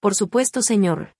Por 0.00 0.14
supuesto, 0.14 0.62
señor. 0.62 1.14